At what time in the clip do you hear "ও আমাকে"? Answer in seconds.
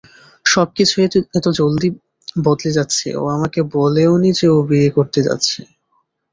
3.15-3.59